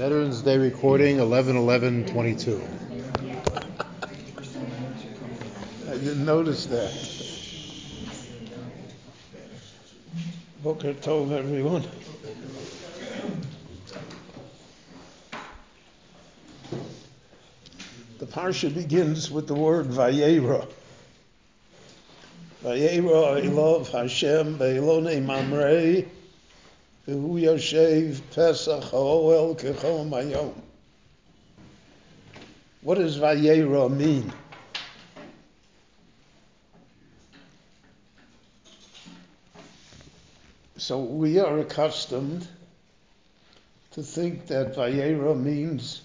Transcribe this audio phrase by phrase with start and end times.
[0.00, 2.58] Veterans Day recording 11-11-22.
[5.86, 6.90] I didn't notice that.
[10.62, 11.84] Booker told everyone.
[18.20, 20.66] The parsha begins with the word Vayera.
[22.64, 26.08] Vayera Elov Hashem Be'elonei Mamrei
[32.82, 34.32] What does Vayera mean?
[40.76, 42.46] So we are accustomed
[43.90, 46.02] to think that Vayera means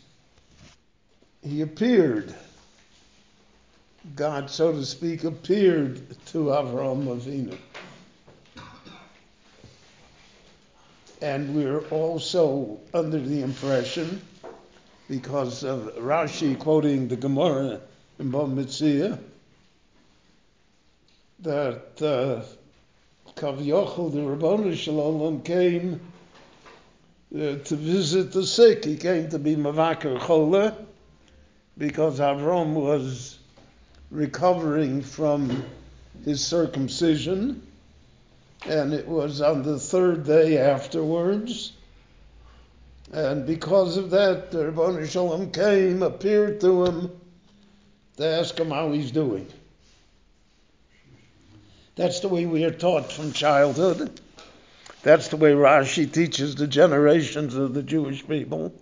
[1.44, 2.34] he appeared.
[4.16, 7.56] God, so to speak, appeared to Avraham Avinu.
[11.26, 14.22] And we're also under the impression,
[15.10, 17.82] because of Rashi quoting the Gemara
[18.20, 19.18] in Bava Metzia,
[21.40, 22.44] that uh,
[23.34, 26.00] Kavyochel, the Ribbono Shel Olam, came
[27.34, 28.86] uh, to visit the sick.
[28.86, 30.78] He came to be Mavakar Chola
[31.76, 33.40] because Avram was
[34.12, 35.66] recovering from
[36.24, 37.66] his circumcision,
[38.68, 41.74] and it was on the third day afterwards.
[43.14, 47.12] And because of that, the Ribbono Shel Olam came, appeared to him
[48.18, 49.48] to ask him how he's doing.
[51.96, 54.20] That's the way we are taught from childhood.
[55.04, 58.74] That's the way Rashi teaches the generations of the Jewish people.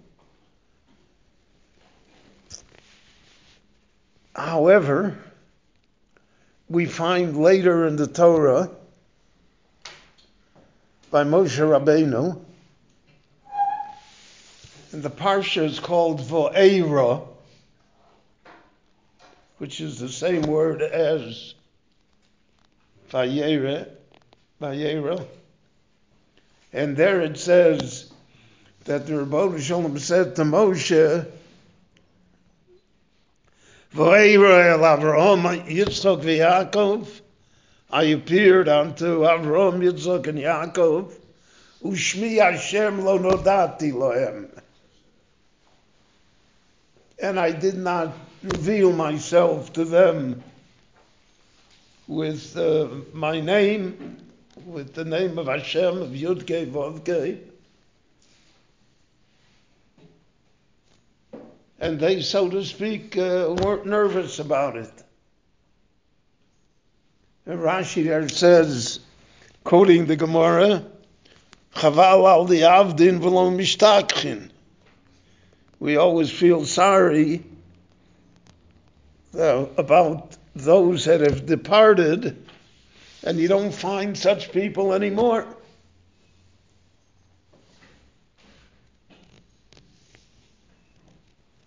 [4.34, 5.18] However,
[6.70, 8.72] we find later in the Torah
[11.14, 12.42] by Moshe Rabbeinu,
[14.92, 17.22] and the parsha is called Vo'era,
[19.60, 21.54] which is the same word as
[23.12, 23.88] Vayera,
[24.60, 25.24] Vayera.
[26.74, 28.12] And there it says
[28.86, 31.28] that the Ribbono Shel Olam said to Moshe,
[33.94, 37.08] Vayera el Avraham, Yitzchak v'Yaakov,
[37.94, 41.14] I appeared unto Avraham, Yitzchak, and Yaakov,
[41.84, 44.50] Ushmi Hashem lo nodati lohem.
[47.22, 48.12] And I did not
[48.42, 50.44] reveal myself to them
[52.08, 54.18] with uh, my name,
[54.66, 57.38] with the name of Hashem, of Yudke Vovke.
[61.80, 65.03] And they, so to speak, uh, weren't nervous about it.
[67.48, 69.00] Rashi there says,
[69.64, 70.86] quoting the Gemara,
[71.76, 74.50] Chaval al Avdin v'lo mishtakchin.
[75.80, 77.44] We always feel sorry
[79.34, 82.46] about those that have departed,
[83.24, 85.48] and you don't find such people anymore.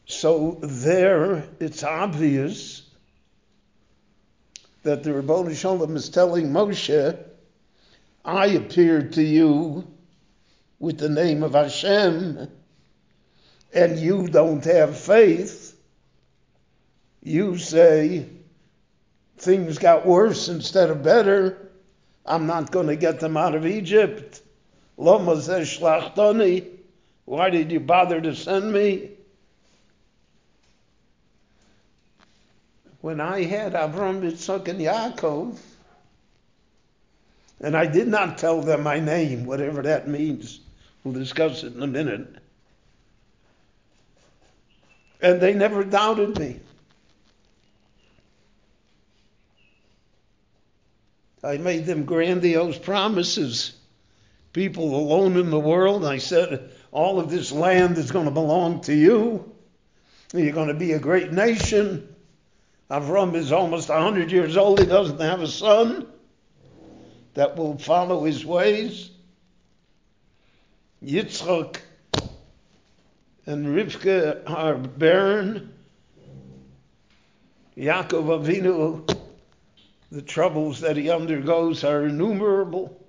[0.06, 2.85] So there, it's obvious
[4.86, 7.18] that the Ribbono Shel Olam is telling Moshe,
[8.24, 9.84] I appeared to you
[10.78, 12.48] with the name of Hashem,
[13.74, 15.76] and you don't have faith.
[17.20, 18.26] You say,
[19.38, 21.72] things got worse instead of better.
[22.24, 24.40] I'm not going to get them out of Egypt.
[24.96, 25.34] Loma.
[27.24, 29.15] Why did you bother to send me?
[33.06, 35.56] When I had Avram, Yitzchak, and Yaakov,
[37.60, 40.58] and I did not tell them my name, whatever that means.
[41.04, 42.26] We'll discuss it in a minute.
[45.22, 46.58] And they never doubted me.
[51.44, 53.74] I made them grandiose promises.
[54.52, 58.80] People alone in the world, I said, all of this land is going to belong
[58.80, 59.54] to you.
[60.34, 62.15] You're going to be a great nation.
[62.90, 64.78] Avram is almost 100 years old.
[64.78, 66.06] He doesn't have a son
[67.34, 69.10] that will follow his ways.
[71.04, 71.80] Yitzchak
[73.44, 75.72] and Rivka are barren.
[77.76, 79.16] Yaakov Avinu
[80.10, 83.04] the troubles that he undergoes are innumerable.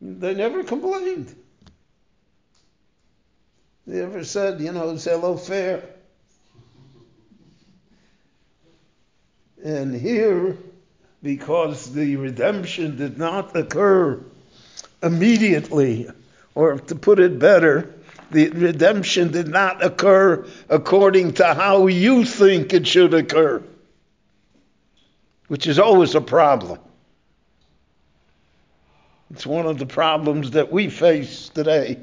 [0.00, 1.34] They never complained.
[3.86, 5.93] They ever said, you know, it's hello fair.
[9.64, 10.56] And here,
[11.22, 14.22] because the redemption did not occur
[15.02, 16.08] immediately,
[16.54, 17.92] or to put it better,
[18.34, 23.62] The redemption did not occur according to how you think it should occur,
[25.46, 26.80] which is always a problem.
[29.30, 31.98] It's one of the problems that we face today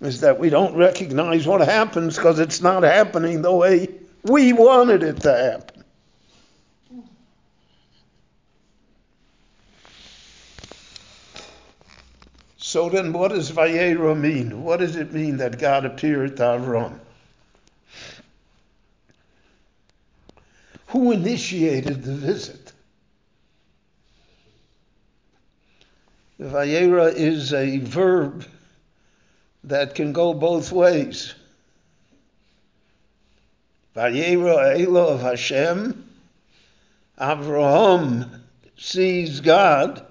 [0.00, 3.88] is that we don't recognize what happens because it's not happening the way
[4.22, 5.75] we wanted it to happen.
[12.66, 14.64] So then, what does Vayera mean?
[14.64, 16.98] What does it mean that God appeared to Avram?
[20.88, 22.72] Who initiated the visit?
[26.40, 28.44] The Vayera is a verb
[29.62, 31.34] that can go both ways.
[33.94, 36.04] Vayera Elov Hashem,
[37.16, 38.40] Avraham
[38.76, 40.04] sees God.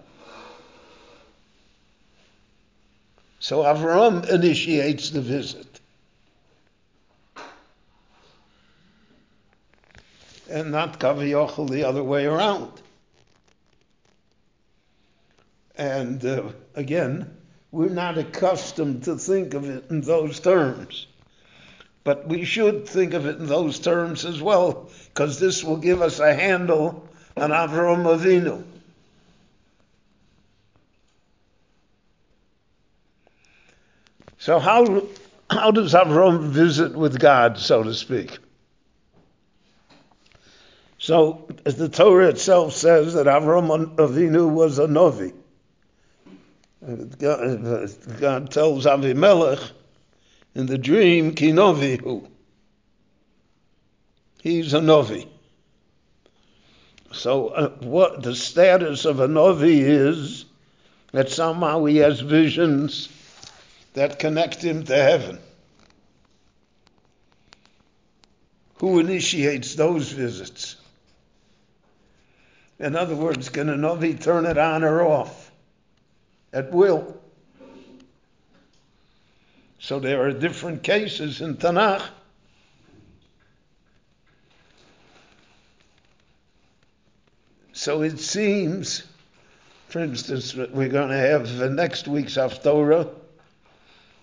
[3.45, 5.79] So Avram initiates the visit.
[10.49, 12.71] And not Kaviyachal the other way around.
[15.77, 17.37] And uh, again,
[17.71, 21.05] we're not accustomed to think of it in those terms.
[22.03, 26.01] But we should think of it in those terms as well, because this will give
[26.01, 27.07] us a handle
[27.37, 28.63] on Avram Avinu.
[34.45, 35.07] So how
[35.49, 38.37] how does Avram visit with God, so to speak?
[40.99, 45.33] So as the Torah itself says that Avram Avinu was a novi.
[46.79, 49.71] God, tells Avimelech
[50.53, 52.29] in the dream, Kinovihu.
[54.43, 55.27] He's a Novi.
[57.11, 60.45] So, uh, what the status of a Novi is
[61.13, 63.09] that somehow he has visions
[63.95, 65.39] that connect him to heaven.
[68.75, 70.77] Who initiates those visits?
[72.79, 75.45] In other words, can a Novi turn it on or off?
[76.55, 77.21] at will.
[79.77, 82.07] So there are different cases in Tanakh.
[87.73, 89.03] So it seems,
[89.89, 93.09] for instance, we're going to have next week's Haftorah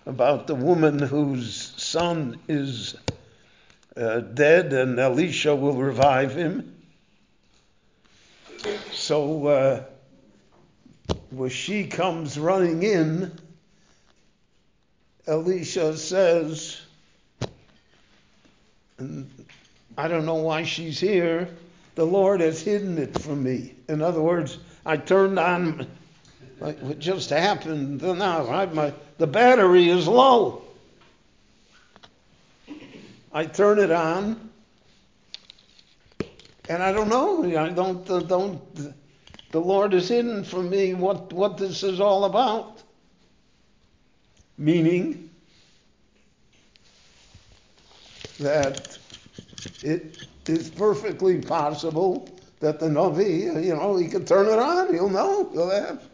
[0.06, 2.96] about the woman whose son is
[3.96, 6.76] uh, dead and Elisha will revive him.
[8.90, 9.84] So uh,
[11.30, 13.32] where she comes running in,
[15.26, 16.80] Elisha says,
[19.96, 21.48] I don't know why she's here.
[21.94, 23.74] The Lord has hidden it from me.
[23.88, 25.86] In other words, I turned on,
[26.60, 28.72] like what just happened now, right?
[28.72, 30.64] My, the battery is low.
[33.32, 34.50] I turn it on,
[36.68, 37.44] and I don't know.
[37.44, 38.60] I don't, uh, don't,
[39.52, 42.82] the Lord is hidden from me what, what this is all about.
[44.58, 45.30] Meaning
[48.40, 48.98] that
[49.84, 52.28] it is perfectly possible
[52.58, 56.11] that the Navi, you know, he can turn it on, he'll know, he'll have.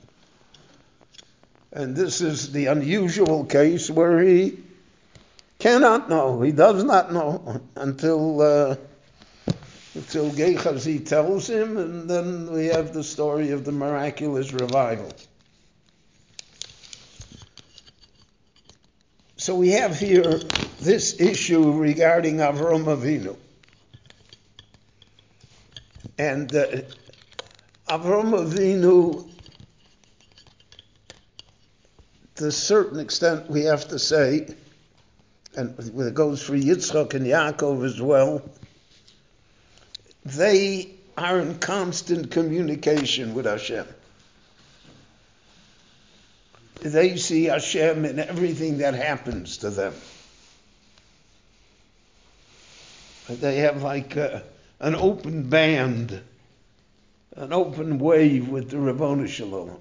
[1.73, 4.59] And this is the unusual case where he
[5.59, 8.77] cannot know, he does not know until uh,
[9.95, 15.11] until Gehazi tells him, and then we have the story of the miraculous revival.
[19.37, 20.41] So we have here
[20.81, 23.37] this issue regarding Avram Avinu.
[26.19, 26.67] And uh,
[27.89, 29.29] Avram Avinu,
[32.39, 34.47] to a certain extent, we have to say,
[35.57, 38.49] and it goes for Yitzchak and Yaakov as well,
[40.25, 43.87] they are in constant communication with Hashem.
[46.81, 49.95] They see Hashem in everything that happens to them.
[53.29, 54.45] They have like a,
[54.79, 56.21] an open band,
[57.35, 59.81] an open wave with the Ribbono Shel Olam.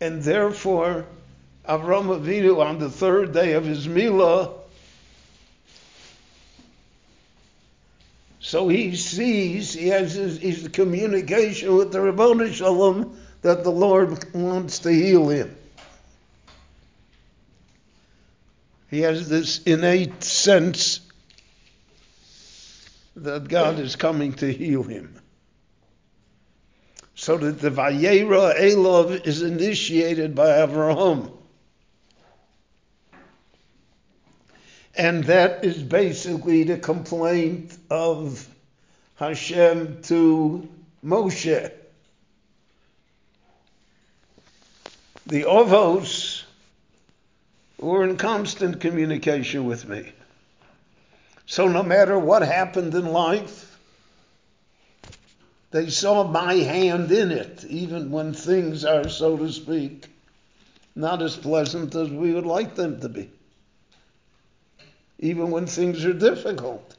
[0.00, 1.06] And therefore,
[1.68, 4.52] Avram Avinu on the third day of his Milah
[8.46, 13.72] So he sees, he has his, his communication with the Ribbono Shel Olam that the
[13.72, 15.56] Lord wants to heal him.
[18.88, 21.00] He has this innate sense
[23.16, 25.20] that God is coming to heal him.
[27.16, 31.32] So that the Vayera Elov is initiated by Avraham.
[34.94, 38.46] And that is basically the complaint of
[39.16, 40.68] Hashem to
[41.04, 41.72] Moshe.
[45.26, 46.44] The Ovos
[47.78, 50.12] were in constant communication with me.
[51.46, 53.65] So no matter what happened in life,
[55.76, 60.08] they saw my hand in it, even when things are, so to speak,
[60.94, 63.28] not as pleasant as we would like them to be.
[65.18, 66.96] Even when things are difficult.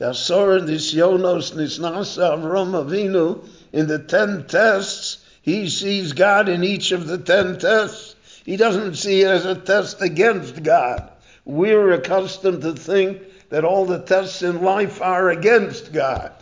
[0.00, 7.08] Asor Nisyonos Nisnas Avram Avinu in the ten tests, he sees God in each of
[7.08, 8.14] the ten tests.
[8.44, 11.10] He doesn't see it as a test against God.
[11.44, 16.32] We're accustomed to think that all the tests in life are against God.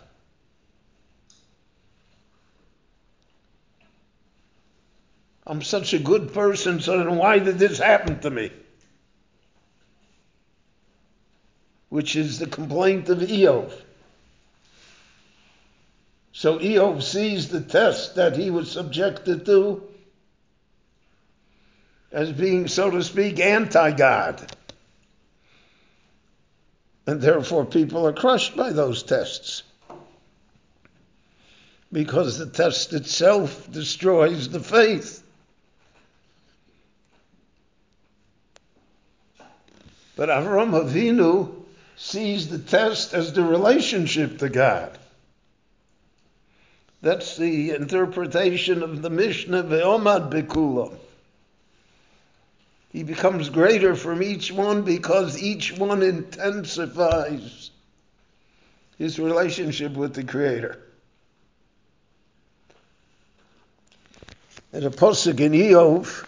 [5.45, 8.51] I'm such a good person, so then why did this happen to me?
[11.89, 13.71] Which is the complaint of Eov.
[16.31, 19.83] So Eov sees the test that he was subjected to
[22.13, 24.55] as being, so to speak, anti God.
[27.05, 29.63] And therefore, people are crushed by those tests.
[31.91, 35.22] Because the test itself destroys the faith.
[40.15, 41.51] But Avram Avinu
[41.95, 44.97] sees the test as the relationship to God.
[47.01, 50.95] That's the interpretation of the Mishnah Ve'omad Bekulam.
[52.91, 57.71] He becomes greater from each one because each one intensifies
[58.99, 60.79] his relationship with the Creator.
[64.71, 66.25] And a posuk in Eov,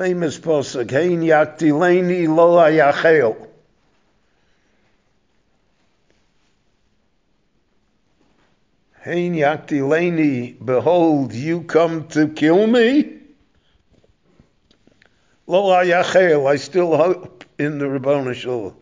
[0.00, 3.36] famous posuk, Hein yaktileni lo ayachel.
[9.04, 13.18] Hein yaktileni, behold, you come to kill me?
[15.46, 18.74] Lo ayachel, I still hope in the Shalom.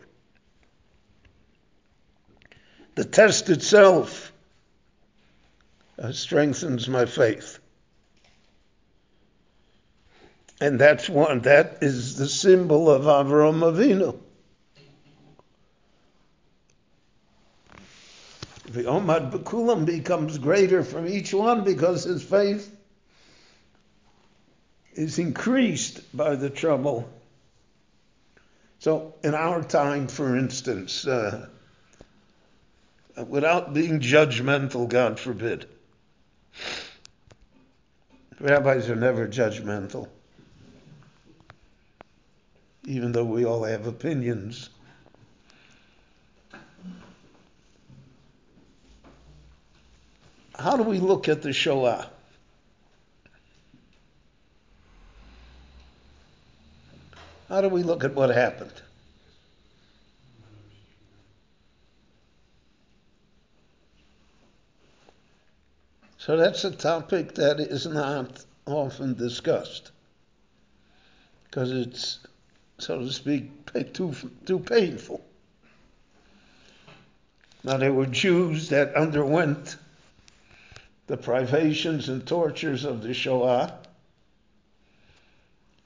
[2.95, 4.31] The test itself
[6.01, 7.58] uh, strengthens my faith.
[10.61, 14.19] And that's one, that is the symbol of Avram Avinu.
[18.65, 22.75] The Omad Bekulam becomes greater from each one because his faith
[24.93, 27.09] is increased by the trouble.
[28.79, 31.47] So, in our time, for instance, uh,
[33.27, 35.65] without being judgmental, God forbid,
[38.39, 40.07] rabbis are never judgmental,
[42.85, 44.69] even though we all have opinions.
[50.57, 52.09] How do we look at the Shoah?
[57.47, 58.81] How do we look at what happened?
[66.19, 69.91] So that's a topic that is not often discussed
[71.45, 72.19] because it's,
[72.81, 73.51] so to speak,
[73.93, 74.13] too,
[74.45, 75.21] too painful.
[77.63, 79.75] Now, there were Jews that underwent
[81.07, 83.73] the privations and tortures of the Shoah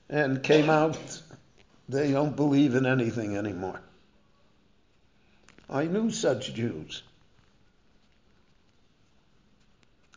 [0.10, 1.22] and came out
[1.90, 3.80] they don't believe in anything anymore.
[5.70, 7.04] I knew such Jews.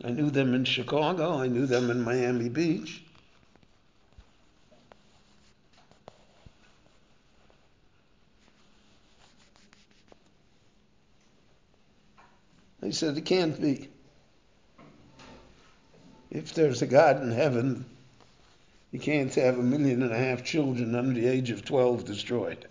[0.04, 3.02] I knew them in Chicago, I knew them in Miami Beach.
[12.86, 13.88] They said it can't be.
[16.30, 17.84] If there's a God in heaven,
[18.92, 22.68] you can't have a million and a half children under the age of 12 destroyed.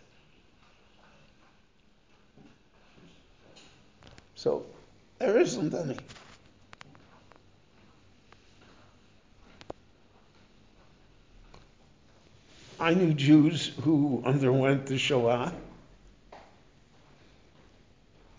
[4.35, 4.65] So
[5.19, 5.99] there isn't any.
[12.79, 15.53] I knew Jews who underwent the Shoah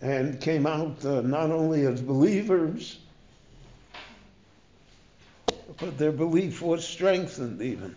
[0.01, 2.99] and came out uh, not only as believers,
[5.77, 7.95] but their belief was strengthened even.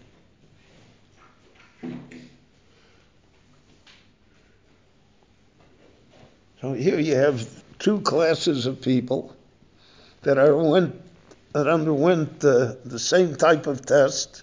[6.60, 9.34] So here you have two classes of people
[10.22, 11.00] that underwent,
[11.52, 14.42] that underwent uh, the same type of test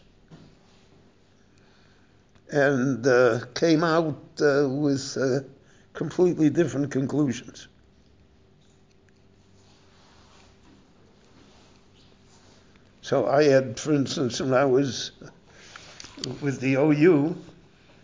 [2.49, 5.41] and uh, came out uh, with uh,
[5.97, 7.67] completely different conclusions.
[13.01, 15.11] So I had, for instance, when I was
[16.39, 17.35] with the OU,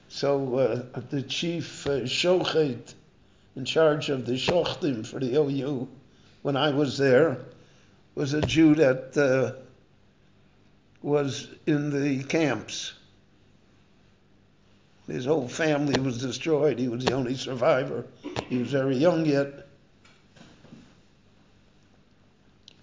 [0.10, 2.96] so uh, the chief uh, shochet
[3.56, 5.88] in charge of the shochtim for the OU,
[6.42, 7.38] when I was there,
[8.16, 9.62] was a Jew that uh,
[11.04, 12.94] was in the camps.
[15.08, 16.80] His whole family was destroyed.
[16.80, 18.06] He was the only survivor.
[18.48, 19.68] He was very young yet.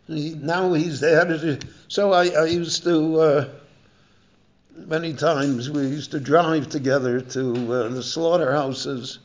[0.07, 1.59] He, now he's the editor.
[1.89, 3.49] So I, I used to, uh,
[4.77, 9.19] many times, we used to drive together to uh, the slaughterhouses.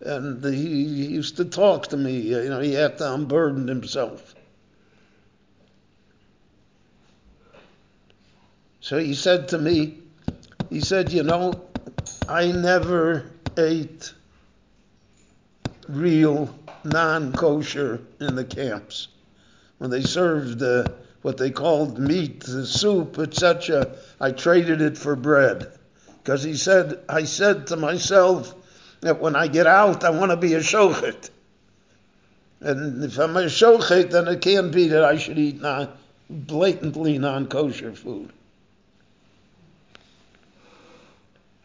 [0.00, 2.18] And he, he used to talk to me.
[2.18, 4.34] You know, he had to unburden himself.
[8.80, 9.98] So he said to me,
[10.68, 11.68] he said, you know,
[12.28, 14.12] I never ate
[15.88, 19.08] real non kosher in the camps.
[19.78, 20.88] When they served uh,
[21.22, 25.72] what they called meat, the soup, etc., I traded it for bread.
[26.22, 28.54] Because he said, I said to myself
[29.00, 31.30] that when I get out, I want to be a shochet.
[32.60, 35.88] And if I'm a shochet, then it can't be that I should eat non,
[36.30, 38.32] blatantly non kosher food.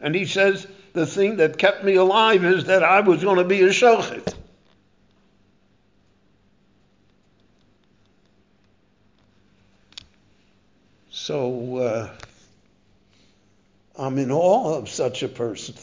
[0.00, 3.44] And he says, the thing that kept me alive is that I was going to
[3.44, 4.34] be a shochet.
[11.10, 12.10] So uh,
[13.96, 15.74] I'm in awe of such a person.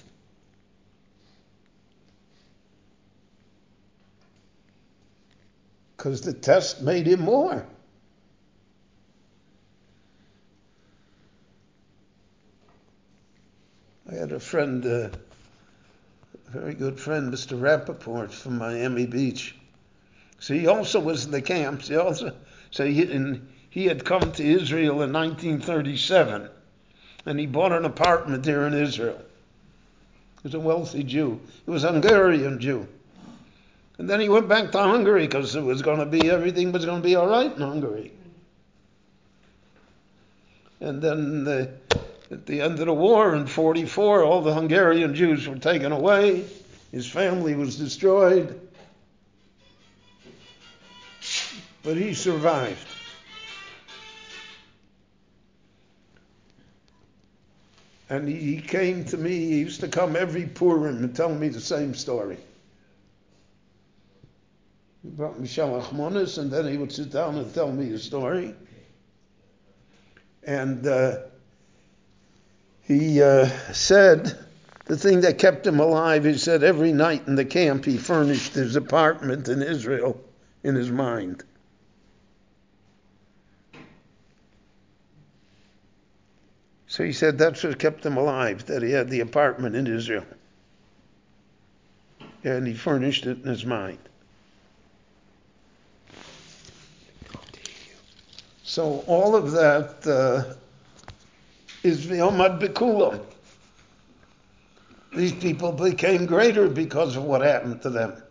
[5.96, 7.66] Because the test made him more.
[14.10, 15.10] I had a friend, uh,
[16.48, 17.60] a very good friend, Mr.
[17.60, 19.56] Rappaport from Miami Beach.
[20.40, 21.88] So he also was in the camps.
[21.88, 22.36] He also,
[22.70, 26.50] so he, in, he had come to Israel in 1937,
[27.26, 29.20] and he bought an apartment there in Israel.
[30.42, 31.40] He was a wealthy Jew.
[31.66, 32.88] He was a Hungarian Jew.
[33.98, 36.86] And then he went back to Hungary because it was going to be, everything was
[36.86, 38.12] going to be all right in Hungary.
[40.82, 41.72] And then the,
[42.32, 46.46] at the end of the war in 44, all the Hungarian Jews were taken away.
[46.92, 48.60] His family was destroyed.
[51.84, 52.88] But he survived.
[58.10, 61.60] And he, came to me, he used to come every Purim and tell me the
[61.60, 62.38] same story.
[65.04, 68.00] He brought me Shalach Monis, and then he would sit down and tell me a
[68.00, 68.56] story.
[70.44, 71.18] And uh,
[72.88, 74.38] he uh, said
[74.86, 78.54] the thing that kept him alive, he said every night in the camp he furnished
[78.54, 80.22] his apartment in Israel
[80.64, 81.44] in his mind.
[86.88, 90.26] So he said that's what kept him alive, that he had the apartment in Israel.
[92.44, 93.98] And he furnished it in his mind.
[98.64, 100.56] So all of that uh,
[101.86, 103.22] is V'omad Bekulam.
[105.16, 108.22] These people became greater because of what happened to them.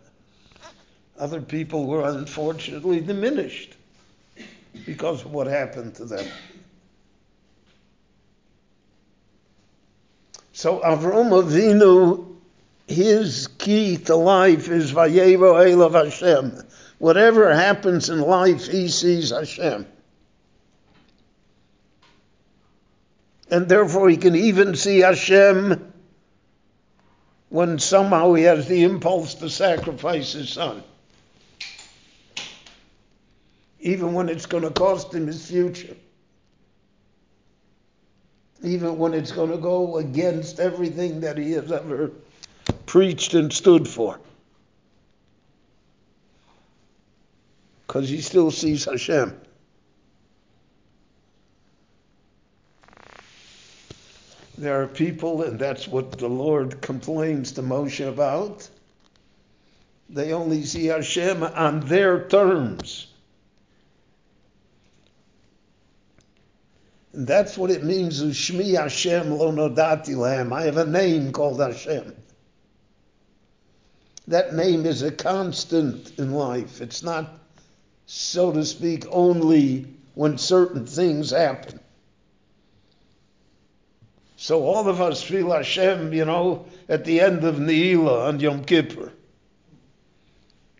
[1.17, 3.75] Other people were unfortunately diminished
[4.85, 6.25] because of what happened to them.
[10.51, 12.35] So Avram Avinu,
[12.87, 16.61] his key to life is Vayevo Elav Hashem.
[16.97, 19.85] Whatever happens in life, he sees Hashem.
[23.49, 25.93] And therefore he can even see Hashem
[27.49, 30.83] when somehow he has the impulse to sacrifice his son.
[33.79, 35.95] Even when it's going to cost him his future
[38.65, 42.11] even when it's going to go against everything that he has ever
[42.85, 44.19] preached and stood for.
[47.85, 49.39] Because he still sees Hashem.
[54.57, 58.69] There are people, and that's what the Lord complains to Moshe about.
[60.09, 63.07] They only see Hashem on their terms.
[67.11, 70.15] And that's what it means, Shmi Hashem lo nodati.
[70.53, 72.15] I have a name called Hashem.
[74.27, 76.81] That name is a constant in life.
[76.81, 77.39] It's not
[78.05, 81.79] so to speak, only when certain things happen.
[84.45, 88.63] So all of us feel Hashem, you know, at the end of Ne'ilah on Yom
[88.63, 89.11] Kippur.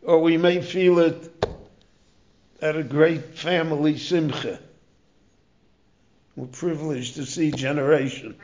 [0.04, 1.47] Or we may feel it
[2.62, 4.60] at a great family simcha.
[6.36, 8.39] We're privileged to see generations.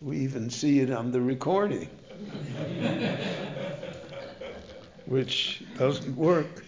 [0.00, 1.86] We even see it on the recording,
[5.06, 6.64] which doesn't work.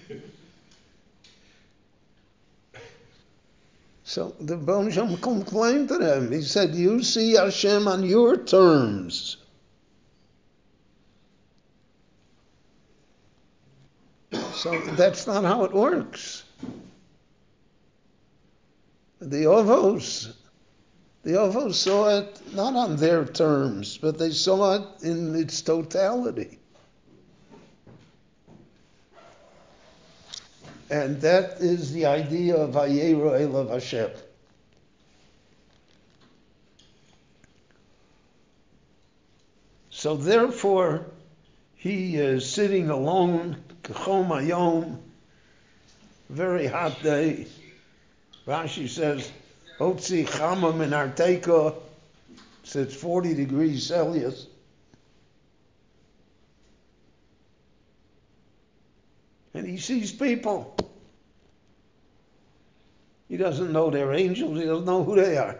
[4.13, 6.31] So the Bonsham complained to them.
[6.33, 9.39] He said, You see Hashem on your terms.
[14.53, 16.45] So that's not how it works.
[19.19, 20.35] The Ovos,
[21.23, 26.59] the Ovos saw it not on their terms, but they saw it in its totality.
[30.93, 34.11] And that is the idea of Vayero Elav Hashem.
[39.89, 41.07] So therefore,
[41.77, 44.99] he is sitting alone, Kachom Ayom,
[46.29, 47.47] very hot day.
[48.47, 49.33] Rashi says,
[49.79, 51.75] Otzi Chama min Arteka,
[52.65, 54.47] says 40 degrees Celsius.
[59.55, 60.77] And he sees people.
[63.29, 65.59] He doesn't know they're angels, he doesn't know who they are.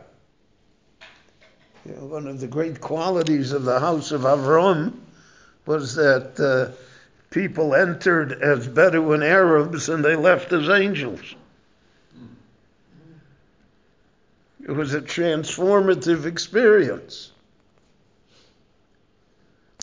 [1.87, 4.95] You know, one of the great qualities of the house of Avram
[5.67, 6.73] was that uh,
[7.31, 11.35] people entered as Bedouin Arabs and they left as angels.
[14.63, 17.33] It was a transformative experience.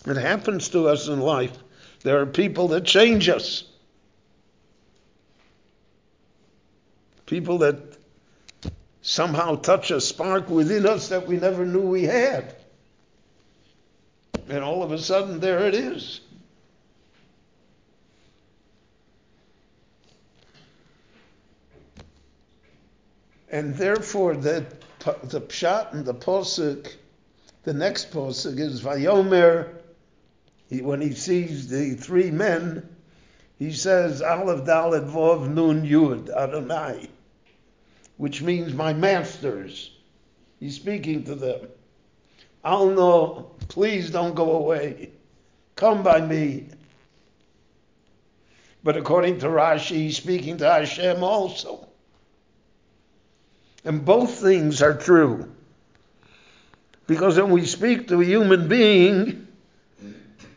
[0.06, 1.56] It happens to us in life.
[2.02, 3.64] There are people that change us.
[7.30, 7.76] People that
[9.02, 12.56] somehow touch a spark within us that we never knew we had.
[14.48, 16.22] And all of a sudden, there it is.
[23.48, 24.66] And therefore, the,
[25.22, 26.92] the pshat and the posuk,
[27.62, 29.68] the next posuk is Vayomer.
[30.68, 32.88] He, when he sees the three men,
[33.60, 37.08] he says, Aleph Dalet Vov Nun Yud Adonai,
[38.20, 39.90] which means my masters.
[40.58, 41.68] He's speaking to them.
[42.62, 45.12] I'll know, please don't go away.
[45.74, 46.68] Come by me.
[48.84, 51.88] But according to Rashi, he's speaking to Hashem also.
[53.86, 55.50] And both things are true.
[57.06, 59.48] Because when we speak to a human being,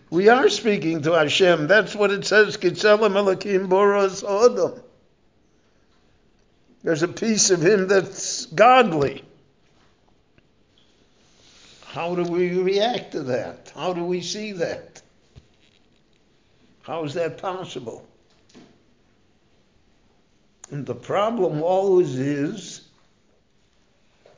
[0.10, 1.67] we are speaking to Hashem.
[1.67, 4.82] That's what it says, Kitzelam Elohim Boros Odom.
[6.84, 9.24] There's a piece of him that's godly.
[11.86, 13.72] How do we react to that?
[13.76, 15.02] How do we see that?
[16.82, 18.06] How is that possible?
[20.72, 22.82] And the problem always is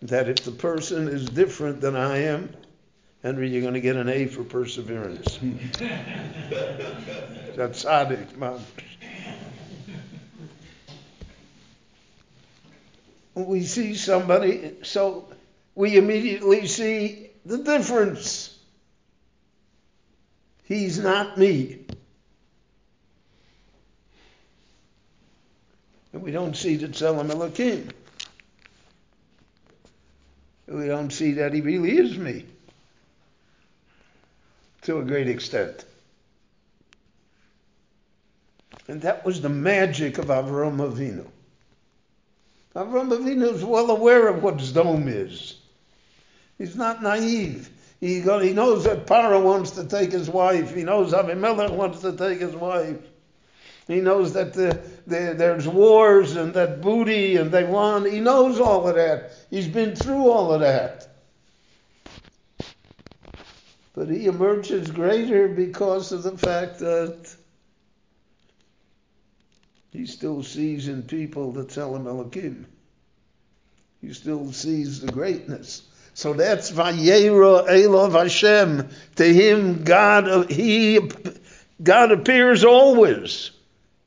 [0.01, 2.53] that if the person is different than I am,
[3.23, 5.39] Henry, you're going to get an A for perseverance.
[7.55, 8.60] That's tzaddik, man.
[13.35, 15.27] We see somebody, so
[15.75, 18.57] we immediately see the difference.
[20.63, 21.85] He's not me.
[26.13, 27.89] And we don't see the Tzelem Elohim.
[30.67, 32.45] We don't see that he really is me
[34.83, 35.83] to a great extent.
[38.87, 41.27] And that was the magic of Avram Avinu.
[42.75, 45.57] Avram Avinu is well aware of what Zdom is.
[46.57, 47.69] He's not naive.
[48.01, 50.75] He, he knows that Paro wants to take his wife.
[50.75, 52.99] He knows Avimelech wants to take his wife.
[53.88, 58.11] He knows that the, the, there's wars and that booty and they want.
[58.11, 59.31] He knows all of that.
[59.49, 61.07] He's been through all of that.
[63.93, 67.34] But he emerges greater because of the fact that
[69.95, 72.67] he still sees in people the Tzelem Elohim.
[74.01, 75.84] He still sees the greatness.
[76.13, 78.89] So that's Vayera Elov Hashem.
[79.15, 80.99] To him, God, he,
[81.81, 83.51] God appears always.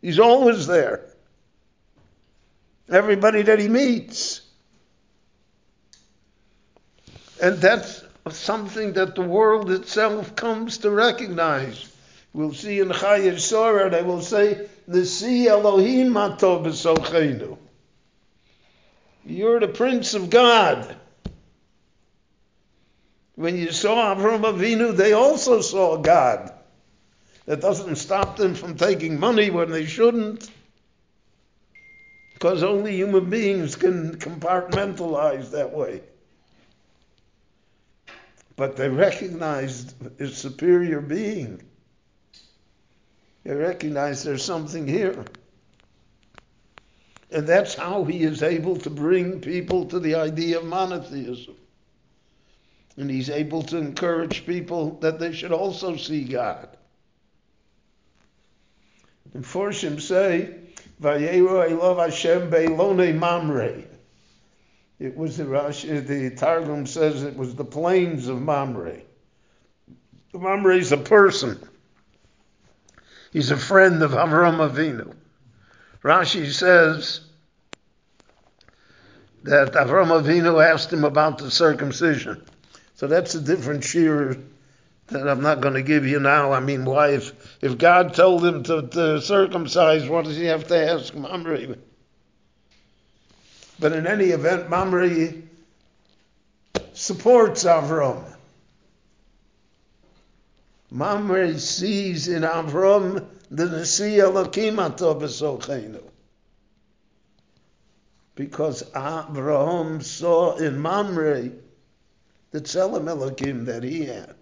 [0.00, 1.04] He's always there.
[2.90, 4.42] Everybody that he meets.
[7.42, 11.90] And that's something that the world itself comes to recognize.
[12.32, 17.58] We'll see in Chayei Sorah, they will say, Nisi Elohim Atov.
[19.26, 20.96] You're the Prince of God.
[23.34, 26.54] When you saw Avram Avinu, they also saw God.
[27.44, 30.50] That doesn't stop them from taking money when they shouldn't.
[32.32, 36.00] Because only human beings can compartmentalize that way.
[38.56, 41.67] But they recognized his superior being.
[43.44, 45.24] They recognize there's something here.
[47.30, 51.56] And that's how he is able to bring people to the idea of monotheism.
[52.96, 56.68] And he's able to encourage people that they should also see God.
[59.34, 60.54] And Forshim say,
[61.00, 63.84] Vayero Elov Hashem Beilone Mamre.
[64.98, 69.02] It was the the Targum says it was the plains of Mamre.
[70.34, 71.67] Mamre is a person.
[73.32, 75.14] He's a friend of Avram Avinu.
[76.02, 77.20] Rashi says
[79.42, 82.42] that Avram Avinu asked him about the circumcision.
[82.94, 84.42] So that's a different shiur
[85.08, 86.52] that I'm not going to give you now.
[86.52, 90.66] I mean, why, if, if God told him to, to circumcise, what does he have
[90.68, 91.76] to ask Mamre?
[93.78, 95.32] But in any event, Mamre
[96.92, 98.24] supports Avram.
[100.90, 106.02] Mamre sees in Avram the Nasi Elokim Atov
[108.34, 111.50] Because Avraham saw in Mamre
[112.50, 114.34] the Tzelem Elokim that he had.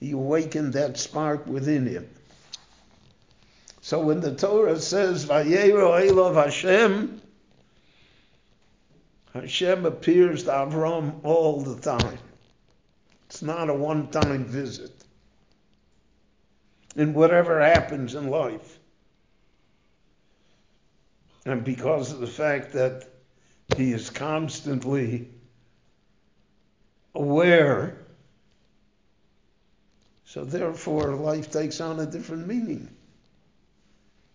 [0.00, 2.08] He awakened that spark within him.
[3.80, 7.22] So when the Torah says, Vayero Elov Hashem,
[9.32, 12.18] Hashem appears to Avram all the time.
[13.26, 15.04] It's not a one time visit.
[16.94, 18.78] In whatever happens in life.
[21.44, 23.06] And because of the fact that
[23.72, 25.28] he is constantly
[27.14, 27.98] aware,
[30.24, 32.88] so therefore life takes on a different meaning.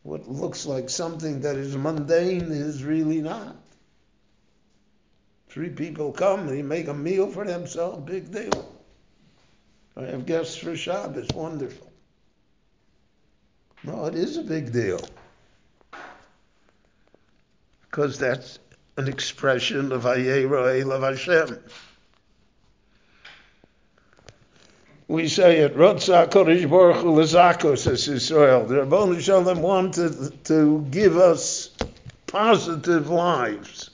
[0.03, 3.55] What looks like something that is mundane is really not.
[5.49, 8.70] Three people come, they make a meal for themselves, big deal.
[9.97, 11.91] I have guests for Shabbos, wonderful.
[13.83, 15.01] No, it is a big deal.
[17.81, 18.59] Because that's
[18.97, 21.59] an expression of Ayera Elav Hashem.
[25.07, 28.65] We say it, Rotza Kodesh Baruch Hu Lezakos as Israel.
[28.65, 31.71] The Ribbono Shel Olam wanted to give us
[32.27, 33.89] positive lives.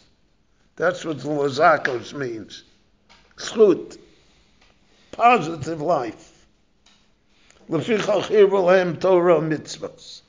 [0.75, 2.63] That's what Lezakos means.
[3.37, 3.97] Schut
[5.17, 6.45] positive life.
[7.69, 10.21] Lefichach Hirbalem Torah mitzvahs.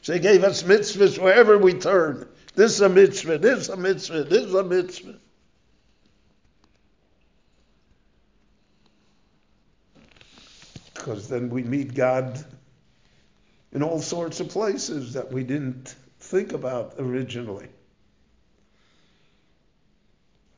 [0.00, 2.28] So he gave us mitzvahs wherever we turn.
[2.54, 5.18] This is a mitzvah, this is a mitzvah, this is a mitzvah.
[10.94, 12.42] Because then we meet God
[13.72, 17.68] in all sorts of places that we didn't think about originally.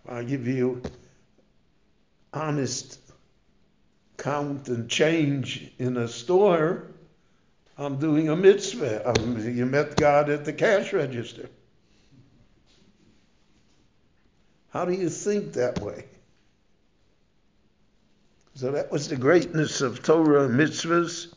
[0.09, 0.83] I give you
[2.33, 3.08] honest
[4.19, 6.89] count and change in a store,
[7.79, 9.09] I'm doing a mitzvah.
[9.09, 11.49] Um, you met God at the cash register.
[14.71, 16.05] How do you think that way?
[18.55, 21.33] So that was the greatness of Torah and mitzvahs,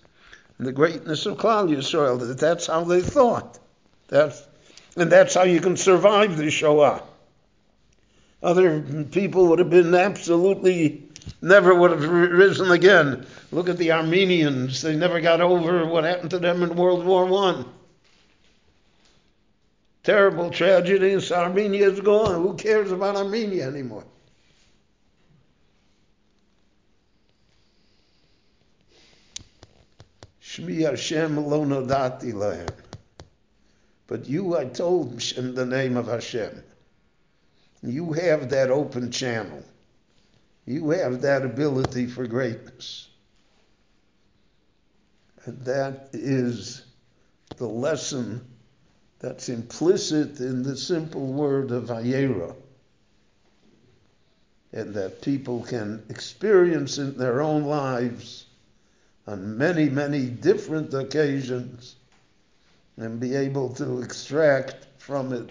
[0.58, 2.20] and the greatness of Klal Yisrael.
[2.20, 3.60] That that's how they thought.
[4.08, 4.44] That's,
[4.98, 7.04] and that's how you can survive the Shoah.
[8.42, 11.11] Other people would have been absolutely
[11.42, 13.26] never would have risen again.
[13.52, 14.82] Look at the Armenians.
[14.82, 17.66] They never got over what happened to them in World War One.
[20.04, 21.16] Terrible tragedy.
[21.32, 22.42] Armenia is gone.
[22.42, 24.06] Who cares about Armenia anymore?
[30.42, 32.70] Shmi Hashem lo nodati lahem.
[34.08, 36.64] But you, I told in the name of Hashem.
[37.84, 39.64] You have that open channel.
[40.66, 43.08] You have that ability for greatness.
[45.46, 46.84] And that is
[47.58, 48.46] the lesson
[49.20, 52.56] that's implicit in the simple word of Ayera.
[54.72, 58.46] And that people can experience in their own lives
[59.28, 61.96] on many, many different occasions
[62.98, 65.50] and be able to extract from it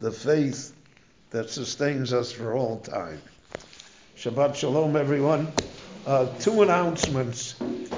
[0.00, 0.74] the faith
[1.30, 3.20] that sustains us for all time.
[4.16, 5.52] Shabbat Shalom, everyone.
[6.06, 7.56] Uh, two announcements.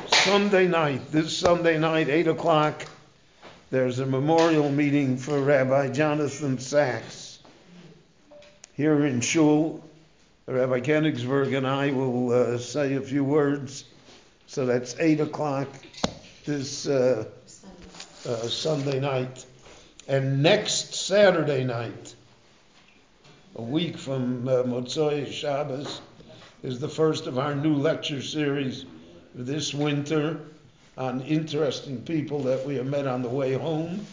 [0.09, 2.87] Sunday night, this Sunday night, 8 o'clock,
[3.71, 7.39] there's a memorial meeting for Rabbi Jonathan Sacks.
[8.73, 9.85] Here in Shul,
[10.47, 13.85] Rabbi Koenigsberg and I will uh, say a few words.
[14.47, 15.69] So that's 8 o'clock
[16.47, 17.27] this uh,
[18.27, 19.45] uh, Sunday night.
[20.09, 22.16] And next Saturday night,
[23.57, 26.01] a week from uh, Shabbos,
[26.63, 28.85] is the first of our new lecture series
[29.35, 30.41] this winter
[30.99, 34.05] on interesting people that we have met on the way home.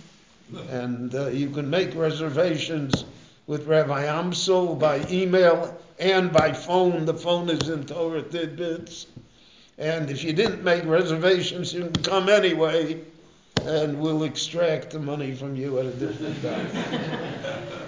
[0.70, 3.04] And uh, you can make reservations
[3.46, 7.06] with Rabbi Amsel by email and by phone.
[7.06, 9.08] The phone is in Torah Tidbits.
[9.78, 13.02] And if you didn't make reservations, you can come anyway,
[13.64, 17.80] and we'll extract the money from you at a different time.